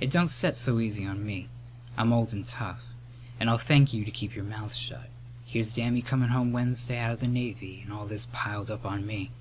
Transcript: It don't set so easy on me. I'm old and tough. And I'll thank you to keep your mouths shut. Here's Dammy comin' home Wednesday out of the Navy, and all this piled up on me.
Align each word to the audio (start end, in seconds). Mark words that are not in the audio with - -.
It 0.00 0.08
don't 0.08 0.28
set 0.30 0.56
so 0.56 0.78
easy 0.78 1.04
on 1.04 1.26
me. 1.26 1.48
I'm 1.96 2.12
old 2.12 2.32
and 2.32 2.46
tough. 2.46 2.80
And 3.40 3.50
I'll 3.50 3.58
thank 3.58 3.92
you 3.92 4.04
to 4.04 4.10
keep 4.12 4.32
your 4.36 4.44
mouths 4.44 4.76
shut. 4.78 5.10
Here's 5.44 5.72
Dammy 5.72 6.00
comin' 6.00 6.28
home 6.28 6.52
Wednesday 6.52 6.96
out 7.00 7.10
of 7.10 7.18
the 7.18 7.26
Navy, 7.26 7.80
and 7.82 7.92
all 7.92 8.06
this 8.06 8.28
piled 8.32 8.70
up 8.70 8.86
on 8.86 9.04
me. 9.04 9.32